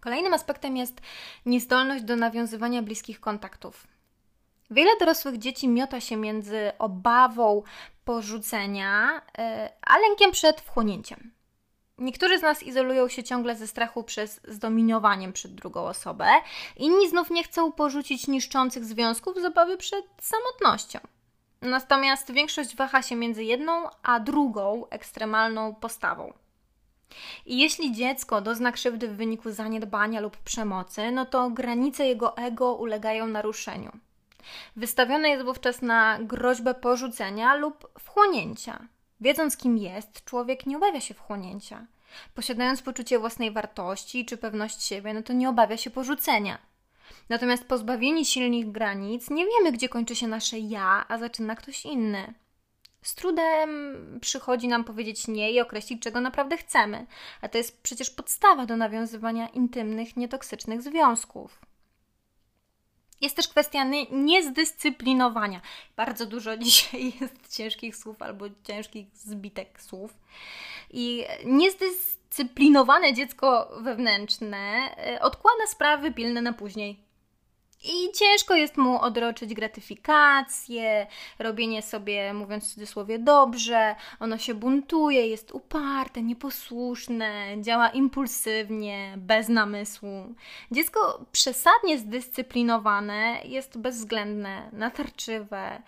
[0.00, 1.00] Kolejnym aspektem jest
[1.46, 3.86] niezdolność do nawiązywania bliskich kontaktów.
[4.70, 7.62] Wiele dorosłych dzieci miota się między obawą
[8.04, 11.32] porzucenia, e, a lękiem przed wchłonięciem.
[11.98, 16.26] Niektórzy z nas izolują się ciągle ze strachu przez zdominowaniem przed drugą osobę,
[16.76, 20.98] inni znów nie chcą porzucić niszczących związków z obawy przed samotnością.
[21.62, 26.32] Natomiast większość waha się między jedną a drugą ekstremalną postawą.
[27.46, 32.74] I jeśli dziecko dozna krzywdy w wyniku zaniedbania lub przemocy, no to granice jego ego
[32.74, 33.92] ulegają naruszeniu.
[34.76, 38.88] Wystawione jest wówczas na groźbę porzucenia lub wchłonięcia.
[39.20, 41.86] Wiedząc, kim jest, człowiek nie obawia się wchłonięcia.
[42.34, 46.58] Posiadając poczucie własnej wartości czy pewność siebie, no to nie obawia się porzucenia.
[47.28, 52.34] Natomiast pozbawieni silnych granic, nie wiemy, gdzie kończy się nasze ja, a zaczyna ktoś inny.
[53.02, 53.70] Z trudem
[54.20, 57.06] przychodzi nam powiedzieć nie i określić, czego naprawdę chcemy,
[57.40, 61.65] a to jest przecież podstawa do nawiązywania intymnych, nietoksycznych związków.
[63.20, 65.60] Jest też kwestia niezdyscyplinowania.
[65.96, 70.14] Bardzo dużo dzisiaj jest ciężkich słów albo ciężkich zbitek słów.
[70.90, 74.56] I niezdyscyplinowane dziecko wewnętrzne
[74.98, 77.05] e, odkłada sprawy pilne na później.
[77.86, 81.06] I ciężko jest mu odroczyć gratyfikację,
[81.38, 83.94] robienie sobie, mówiąc w cudzysłowie, dobrze.
[84.20, 90.34] Ono się buntuje, jest uparte, nieposłuszne, działa impulsywnie, bez namysłu.
[90.72, 95.82] Dziecko przesadnie zdyscyplinowane jest bezwzględne, natarczywe,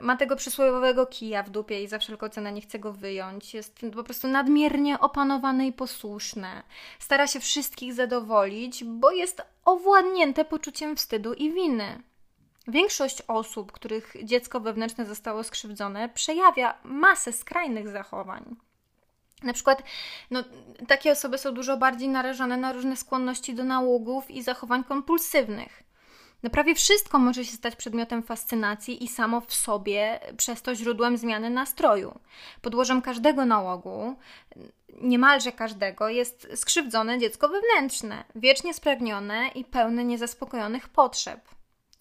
[0.00, 3.54] ma tego przysłowiowego kija w dupie i za wszelką cenę nie chce go wyjąć.
[3.54, 6.62] Jest po prostu nadmiernie opanowane i posłuszne.
[6.98, 12.02] Stara się wszystkich zadowolić, bo jest owładnięte poczuciem wstydu i winy.
[12.68, 18.56] Większość osób, których dziecko wewnętrzne zostało skrzywdzone, przejawia masę skrajnych zachowań.
[19.42, 19.82] Na przykład,
[20.30, 20.44] no,
[20.88, 25.82] takie osoby są dużo bardziej narażone na różne skłonności do nałogów i zachowań kompulsywnych.
[26.42, 31.16] No prawie wszystko może się stać przedmiotem fascynacji i samo w sobie przez to źródłem
[31.16, 32.18] zmiany nastroju.
[32.62, 34.16] Podłożem każdego nałogu,
[35.00, 41.40] niemalże każdego, jest skrzywdzone dziecko wewnętrzne, wiecznie spragnione i pełne niezaspokojonych potrzeb.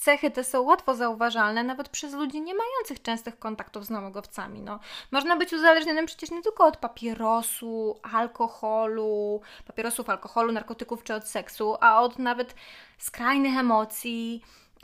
[0.01, 4.61] Cechy te są łatwo zauważalne nawet przez ludzi nie mających częstych kontaktów z nałogowcami.
[4.61, 4.79] No,
[5.11, 11.75] można być uzależnionym przecież nie tylko od papierosu, alkoholu, papierosów, alkoholu, narkotyków czy od seksu,
[11.81, 12.55] a od nawet
[12.97, 14.43] skrajnych emocji,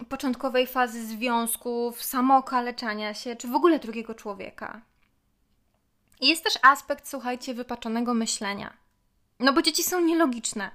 [0.10, 4.82] początkowej fazy związków, samookaleczania się, czy w ogóle drugiego człowieka.
[6.22, 8.74] I jest też aspekt, słuchajcie, wypaczonego myślenia.
[9.40, 10.72] No bo dzieci są nielogiczne.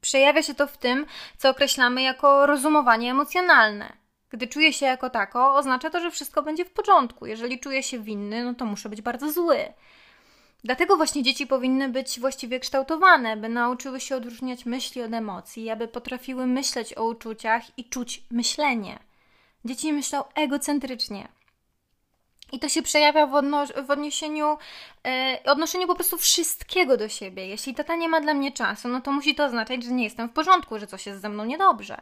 [0.00, 1.06] Przejawia się to w tym,
[1.38, 3.92] co określamy jako rozumowanie emocjonalne.
[4.30, 7.26] Gdy czuję się jako tako, oznacza to, że wszystko będzie w porządku.
[7.26, 9.72] Jeżeli czuję się winny, no to muszę być bardzo zły.
[10.64, 15.88] Dlatego właśnie dzieci powinny być właściwie kształtowane, by nauczyły się odróżniać myśli od emocji, aby
[15.88, 18.98] potrafiły myśleć o uczuciach i czuć myślenie.
[19.64, 21.28] Dzieci myślą egocentrycznie.
[22.52, 24.58] I to się przejawia w, odno- w odniesieniu,
[25.06, 27.46] e, odnoszeniu po prostu wszystkiego do siebie.
[27.46, 30.28] Jeśli tata nie ma dla mnie czasu, no to musi to oznaczać, że nie jestem
[30.28, 32.00] w porządku, że coś jest ze mną niedobrze.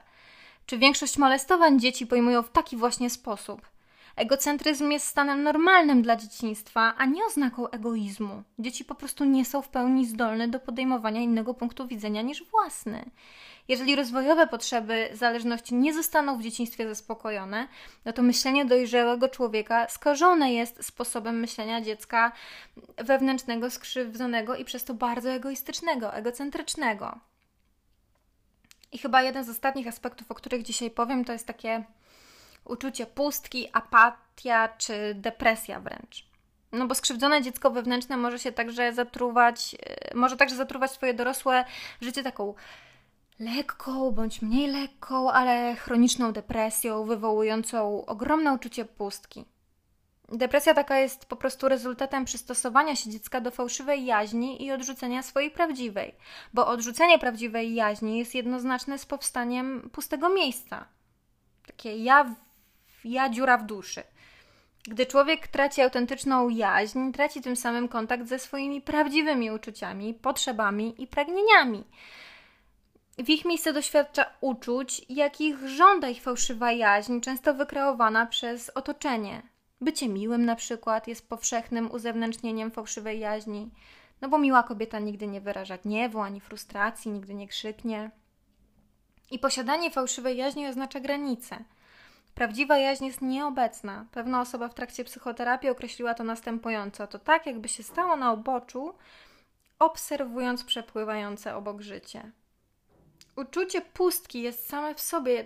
[0.67, 3.61] Czy większość molestowań dzieci pojmują w taki właśnie sposób?
[4.17, 8.43] Egocentryzm jest stanem normalnym dla dzieciństwa, a nie oznaką egoizmu.
[8.59, 13.11] Dzieci po prostu nie są w pełni zdolne do podejmowania innego punktu widzenia niż własny.
[13.69, 17.69] Jeżeli rozwojowe potrzeby zależności nie zostaną w dzieciństwie zaspokojone,
[18.05, 22.33] no to myślenie dojrzałego człowieka skażone jest sposobem myślenia dziecka
[22.97, 27.19] wewnętrznego, skrzywdzonego i przez to bardzo egoistycznego, egocentrycznego.
[28.93, 31.85] I chyba jeden z ostatnich aspektów, o których dzisiaj powiem, to jest takie
[32.65, 36.29] uczucie pustki, apatia czy depresja wręcz.
[36.73, 41.65] No bo skrzywdzone dziecko wewnętrzne może się także zatruwać, e, może także zatruwać swoje dorosłe
[42.01, 42.55] życie taką
[43.39, 49.45] lekką bądź mniej lekką, ale chroniczną depresją wywołującą ogromne uczucie pustki.
[50.33, 55.51] Depresja taka jest po prostu rezultatem przystosowania się dziecka do fałszywej jaźni i odrzucenia swojej
[55.51, 56.15] prawdziwej,
[56.55, 60.87] bo odrzucenie prawdziwej jaźni jest jednoznaczne z powstaniem pustego miejsca.
[61.67, 62.35] Takie ja,
[63.05, 64.03] ja dziura w duszy.
[64.85, 71.07] Gdy człowiek traci autentyczną jaźń, traci tym samym kontakt ze swoimi prawdziwymi uczuciami, potrzebami i
[71.07, 71.85] pragnieniami.
[73.19, 79.43] W ich miejsce doświadcza uczuć, jakich żąda ich fałszywa jaźń, często wykreowana przez otoczenie.
[79.81, 83.71] Bycie miłym na przykład jest powszechnym uzewnętrznieniem fałszywej jaźni,
[84.21, 88.11] no bo miła kobieta nigdy nie wyraża gniewu ani frustracji, nigdy nie krzyknie.
[89.31, 91.65] I posiadanie fałszywej jaźni oznacza granice.
[92.35, 94.07] Prawdziwa jaźń jest nieobecna.
[94.13, 98.95] Pewna osoba w trakcie psychoterapii określiła to następująco: to tak, jakby się stało na uboczu,
[99.79, 102.33] obserwując przepływające obok życie.
[103.39, 105.45] Uczucie pustki jest same w sobie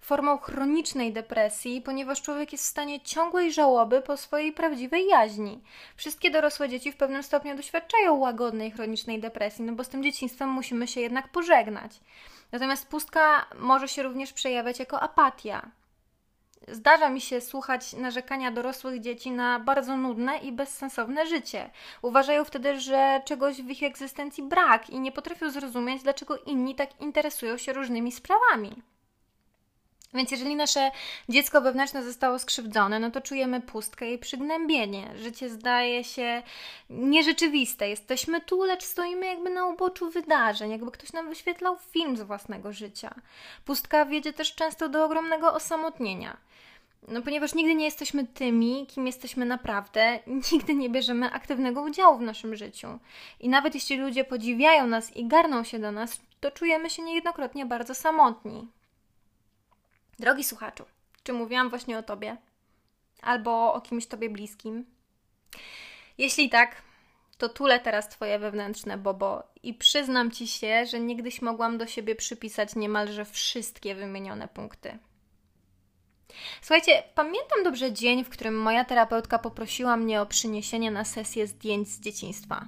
[0.00, 5.62] formą chronicznej depresji, ponieważ człowiek jest w stanie ciągłej żałoby po swojej prawdziwej jaźni.
[5.96, 10.48] Wszystkie dorosłe dzieci w pewnym stopniu doświadczają łagodnej chronicznej depresji, no bo z tym dzieciństwem
[10.48, 12.00] musimy się jednak pożegnać.
[12.52, 15.70] Natomiast pustka może się również przejawiać jako apatia.
[16.68, 21.70] Zdarza mi się słuchać narzekania dorosłych dzieci na bardzo nudne i bezsensowne życie.
[22.02, 27.00] Uważają wtedy, że czegoś w ich egzystencji brak i nie potrafią zrozumieć, dlaczego inni tak
[27.00, 28.82] interesują się różnymi sprawami.
[30.14, 30.90] Więc jeżeli nasze
[31.28, 35.10] dziecko wewnętrzne zostało skrzywdzone, no to czujemy pustkę i przygnębienie.
[35.16, 36.42] Życie zdaje się
[36.90, 37.88] nierzeczywiste.
[37.88, 42.72] Jesteśmy tu, lecz stoimy jakby na uboczu wydarzeń, jakby ktoś nam wyświetlał film z własnego
[42.72, 43.14] życia.
[43.64, 46.36] Pustka wiedzie też często do ogromnego osamotnienia.
[47.08, 50.18] No, ponieważ nigdy nie jesteśmy tymi, kim jesteśmy naprawdę,
[50.52, 52.98] nigdy nie bierzemy aktywnego udziału w naszym życiu.
[53.40, 57.66] I nawet jeśli ludzie podziwiają nas i garną się do nas, to czujemy się niejednokrotnie
[57.66, 58.68] bardzo samotni.
[60.18, 60.84] Drogi słuchaczu,
[61.22, 62.36] czy mówiłam właśnie o Tobie?
[63.22, 64.84] Albo o kimś Tobie bliskim?
[66.18, 66.82] Jeśli tak,
[67.38, 72.14] to tulę teraz Twoje wewnętrzne bobo i przyznam Ci się, że niegdyś mogłam do siebie
[72.14, 74.98] przypisać niemalże wszystkie wymienione punkty.
[76.60, 81.88] Słuchajcie, pamiętam dobrze dzień, w którym moja terapeutka poprosiła mnie o przyniesienie na sesję zdjęć
[81.88, 82.66] z dzieciństwa.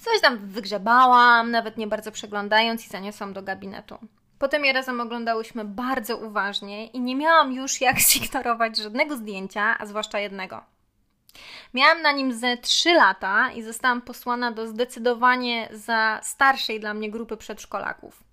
[0.00, 3.98] Coś tam wygrzebałam, nawet nie bardzo przeglądając i zaniosłam do gabinetu.
[4.38, 9.86] Potem je razem oglądałyśmy bardzo uważnie i nie miałam już jak zignorować żadnego zdjęcia, a
[9.86, 10.64] zwłaszcza jednego.
[11.74, 17.10] Miałam na nim ze 3 lata i zostałam posłana do zdecydowanie za starszej dla mnie
[17.10, 18.27] grupy przedszkolaków.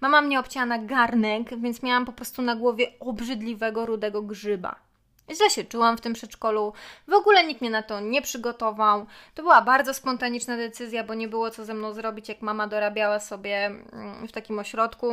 [0.00, 4.86] Mama mnie obcięła na garnek, więc miałam po prostu na głowie obrzydliwego rudego grzyba.
[5.34, 6.72] Źle się czułam w tym przedszkolu,
[7.08, 9.06] w ogóle nikt mnie na to nie przygotował.
[9.34, 13.20] To była bardzo spontaniczna decyzja, bo nie było co ze mną zrobić, jak mama dorabiała
[13.20, 15.12] sobie mm, w takim ośrodku.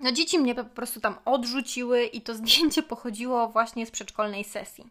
[0.00, 4.90] No dzieci mnie po prostu tam odrzuciły i to zdjęcie pochodziło właśnie z przedszkolnej sesji.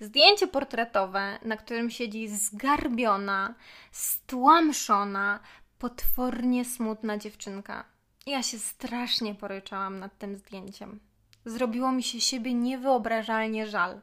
[0.00, 3.54] Zdjęcie portretowe, na którym siedzi zgarbiona,
[3.92, 5.40] stłamszona,
[5.78, 7.84] potwornie smutna dziewczynka.
[8.26, 11.00] Ja się strasznie poryczałam nad tym zdjęciem.
[11.44, 14.00] Zrobiło mi się siebie niewyobrażalnie żal.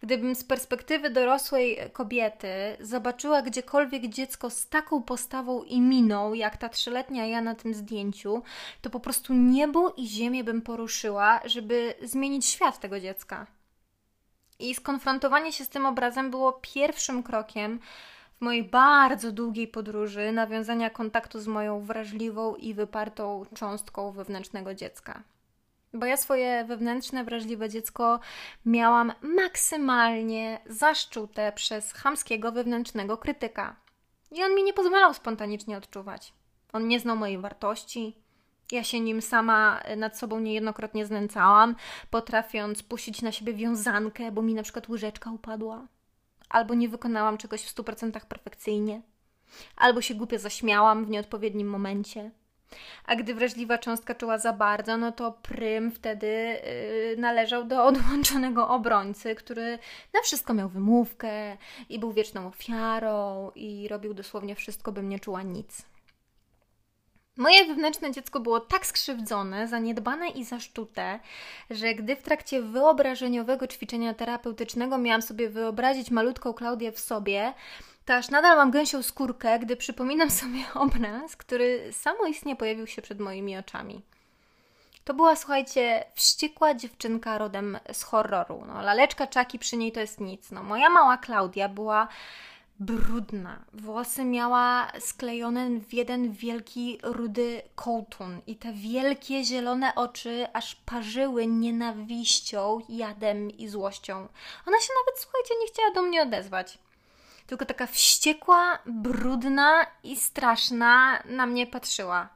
[0.00, 2.48] Gdybym z perspektywy dorosłej kobiety
[2.80, 8.42] zobaczyła gdziekolwiek dziecko z taką postawą i miną, jak ta trzyletnia ja na tym zdjęciu,
[8.80, 13.46] to po prostu niebo i ziemię bym poruszyła, żeby zmienić świat tego dziecka.
[14.58, 17.80] I skonfrontowanie się z tym obrazem było pierwszym krokiem
[18.42, 25.22] mojej bardzo długiej podróży nawiązania kontaktu z moją wrażliwą i wypartą cząstką wewnętrznego dziecka.
[25.94, 28.20] Bo ja swoje wewnętrzne, wrażliwe dziecko
[28.66, 33.76] miałam maksymalnie zaszczute przez chamskiego wewnętrznego krytyka.
[34.30, 36.32] I on mi nie pozwalał spontanicznie odczuwać.
[36.72, 38.16] On nie znał mojej wartości.
[38.72, 41.76] Ja się nim sama nad sobą niejednokrotnie znęcałam,
[42.10, 45.86] potrafiąc puścić na siebie wiązankę, bo mi na przykład łyżeczka upadła.
[46.52, 49.02] Albo nie wykonałam czegoś w 100% perfekcyjnie.
[49.76, 52.30] Albo się głupio zaśmiałam w nieodpowiednim momencie
[53.04, 58.68] a gdy wrażliwa cząstka czuła za bardzo, no to prym wtedy yy, należał do odłączonego
[58.68, 59.78] obrońcy, który
[60.14, 61.56] na wszystko miał wymówkę
[61.88, 65.91] i był wieczną ofiarą i robił dosłownie wszystko, bym nie czuła nic.
[67.36, 71.20] Moje wewnętrzne dziecko było tak skrzywdzone, zaniedbane i zaszczute,
[71.70, 77.52] że gdy w trakcie wyobrażeniowego ćwiczenia terapeutycznego miałam sobie wyobrazić malutką Klaudię w sobie,
[78.04, 83.20] to aż nadal mam gęsią skórkę, gdy przypominam sobie obraz, który samoistnie pojawił się przed
[83.20, 84.02] moimi oczami.
[85.04, 88.64] To była, słuchajcie, wściekła dziewczynka rodem z horroru.
[88.66, 90.50] No, laleczka czaki przy niej to jest nic.
[90.50, 92.08] No, moja mała Klaudia była
[92.80, 93.64] brudna.
[93.72, 101.46] Włosy miała sklejone w jeden wielki rudy kołtun i te wielkie zielone oczy aż parzyły
[101.46, 104.14] nienawiścią, jadem i złością.
[104.66, 106.78] Ona się nawet, słuchajcie, nie chciała do mnie odezwać
[107.46, 112.28] tylko taka wściekła, brudna i straszna na mnie patrzyła.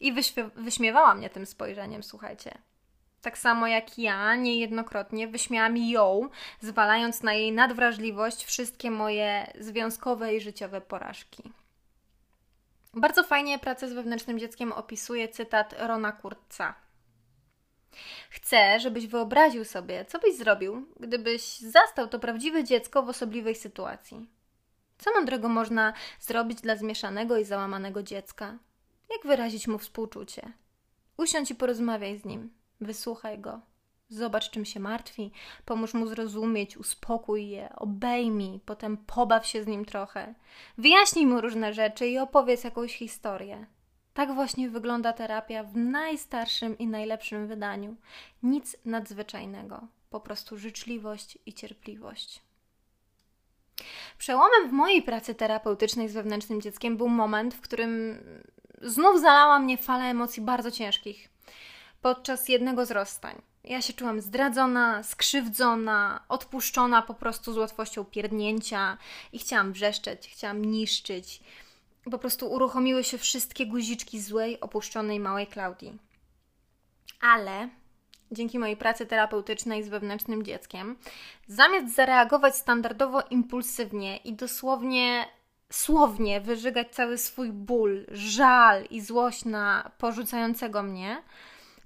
[0.00, 0.14] I
[0.56, 2.58] wyśmiewała mnie tym spojrzeniem, słuchajcie.
[3.26, 6.28] Tak samo jak ja niejednokrotnie wyśmiałam ją,
[6.60, 11.52] zwalając na jej nadwrażliwość wszystkie moje związkowe i życiowe porażki.
[12.94, 16.74] Bardzo fajnie pracę z wewnętrznym dzieckiem opisuje cytat Rona Kurtza.
[18.30, 24.26] Chcę, żebyś wyobraził sobie, co byś zrobił, gdybyś zastał to prawdziwe dziecko w osobliwej sytuacji.
[24.98, 28.58] Co mądrego można zrobić dla zmieszanego i załamanego dziecka?
[29.10, 30.52] Jak wyrazić mu współczucie?
[31.16, 32.55] Usiądź i porozmawiaj z nim.
[32.80, 33.60] Wysłuchaj go.
[34.08, 35.32] Zobacz, czym się martwi,
[35.64, 40.34] pomóż mu zrozumieć, uspokój je, obejmij, potem pobaw się z nim trochę.
[40.78, 43.66] Wyjaśnij mu różne rzeczy i opowiedz jakąś historię.
[44.14, 47.96] Tak właśnie wygląda terapia w najstarszym i najlepszym wydaniu.
[48.42, 52.42] Nic nadzwyczajnego, po prostu życzliwość i cierpliwość.
[54.18, 58.18] Przełomem w mojej pracy terapeutycznej z wewnętrznym dzieckiem był moment, w którym
[58.82, 61.28] znów zalała mnie fala emocji bardzo ciężkich
[62.02, 63.42] podczas jednego z rozstań.
[63.64, 68.98] Ja się czułam zdradzona, skrzywdzona, odpuszczona po prostu z łatwością pierdnięcia
[69.32, 71.40] i chciałam wrzeszczeć, chciałam niszczyć.
[72.10, 75.98] Po prostu uruchomiły się wszystkie guziczki złej, opuszczonej małej Klaudii.
[77.20, 77.68] Ale
[78.32, 80.96] dzięki mojej pracy terapeutycznej z wewnętrznym dzieckiem,
[81.48, 85.26] zamiast zareagować standardowo impulsywnie i dosłownie
[85.72, 91.22] słownie wyżygać cały swój ból, żal i złość na porzucającego mnie,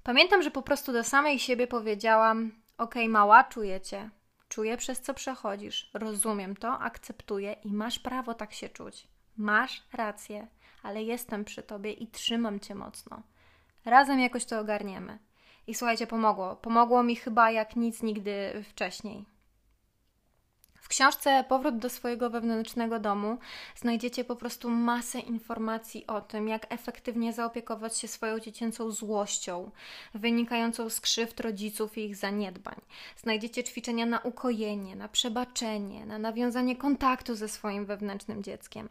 [0.03, 4.09] pamiętam, że po prostu do samej siebie powiedziałam: OK, mała, czuję cię.
[4.49, 9.07] Czuję przez co przechodzisz, rozumiem to, akceptuję i masz prawo tak się czuć.
[9.37, 10.47] Masz rację,
[10.83, 13.21] ale jestem przy tobie i trzymam cię mocno.
[13.85, 15.19] Razem jakoś to ogarniemy.
[15.67, 16.55] I słuchajcie, pomogło.
[16.55, 19.25] Pomogło mi chyba jak nic nigdy wcześniej.
[20.91, 23.37] Książce Powrót do swojego wewnętrznego domu
[23.75, 29.71] znajdziecie po prostu masę informacji o tym, jak efektywnie zaopiekować się swoją dziecięcą złością,
[30.13, 32.75] wynikającą z krzywd rodziców i ich zaniedbań.
[33.17, 38.89] Znajdziecie ćwiczenia na ukojenie, na przebaczenie, na nawiązanie kontaktu ze swoim wewnętrznym dzieckiem.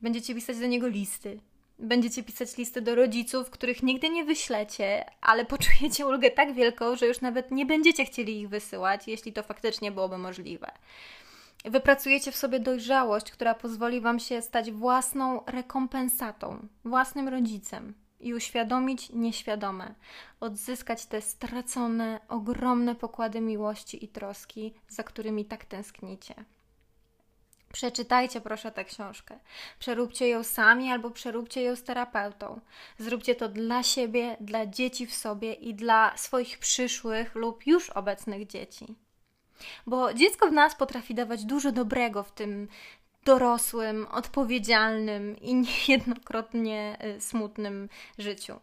[0.00, 1.40] Będziecie pisać do niego listy,
[1.82, 7.06] Będziecie pisać listy do rodziców, których nigdy nie wyślecie, ale poczujecie ulgę tak wielką, że
[7.06, 10.70] już nawet nie będziecie chcieli ich wysyłać, jeśli to faktycznie byłoby możliwe.
[11.64, 19.10] Wypracujecie w sobie dojrzałość, która pozwoli Wam się stać własną rekompensatą, własnym rodzicem i uświadomić
[19.10, 19.94] nieświadome,
[20.40, 26.34] odzyskać te stracone, ogromne pokłady miłości i troski, za którymi tak tęsknicie.
[27.72, 29.38] Przeczytajcie proszę tę książkę.
[29.78, 32.60] Przeróbcie ją sami albo przeróbcie ją z terapeutą.
[32.98, 38.46] Zróbcie to dla siebie, dla dzieci w sobie i dla swoich przyszłych lub już obecnych
[38.46, 38.96] dzieci.
[39.86, 42.68] Bo dziecko w nas potrafi dawać dużo dobrego w tym
[43.24, 45.54] dorosłym, odpowiedzialnym i
[45.88, 47.88] niejednokrotnie y, smutnym
[48.18, 48.60] życiu.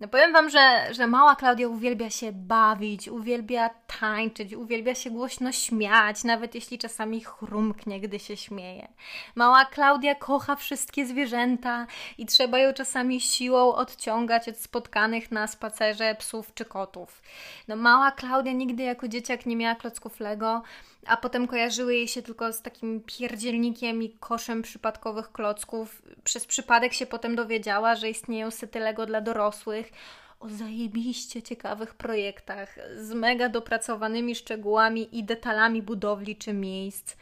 [0.00, 3.70] No powiem Wam, że, że mała Klaudia uwielbia się bawić, uwielbia
[4.00, 8.88] tańczyć, uwielbia się głośno śmiać, nawet jeśli czasami chrumknie, gdy się śmieje.
[9.34, 11.86] Mała Klaudia kocha wszystkie zwierzęta
[12.18, 17.22] i trzeba ją czasami siłą odciągać od spotkanych na spacerze psów czy kotów.
[17.68, 20.62] No mała Klaudia nigdy jako dzieciak nie miała klocków Lego,
[21.06, 26.02] a potem kojarzyły jej się tylko z takim pierdzielnikiem i koszem przypadkowych klocków.
[26.24, 29.92] Przez przypadek się potem dowiedziała, że istnieją sety Lego dla dorosłych,
[30.40, 37.16] o zajebiście ciekawych projektach z mega dopracowanymi szczegółami i detalami budowli czy miejsc.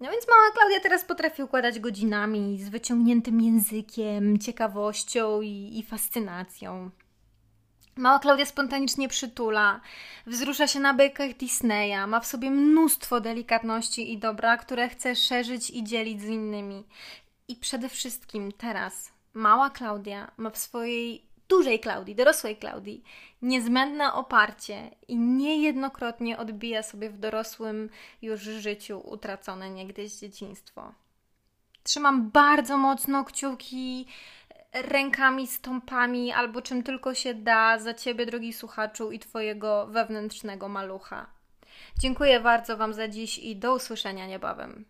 [0.00, 6.90] No więc mała Klaudia teraz potrafi układać godzinami z wyciągniętym językiem, ciekawością i, i fascynacją.
[7.96, 9.80] Mała Klaudia spontanicznie przytula,
[10.26, 15.70] wzrusza się na bajkach Disneya, ma w sobie mnóstwo delikatności i dobra, które chce szerzyć
[15.70, 16.84] i dzielić z innymi.
[17.48, 23.04] I przede wszystkim teraz mała Klaudia ma w swojej dużej Klaudii, dorosłej Klaudii,
[23.42, 27.90] niezbędne oparcie i niejednokrotnie odbija sobie w dorosłym
[28.22, 30.92] już życiu utracone niegdyś dzieciństwo.
[31.82, 34.06] Trzymam bardzo mocno kciuki
[34.74, 41.26] rękami, stąpami albo czym tylko się da za Ciebie, drogi słuchaczu, i Twojego wewnętrznego malucha.
[41.98, 44.84] Dziękuję bardzo Wam za dziś i do usłyszenia niebawem.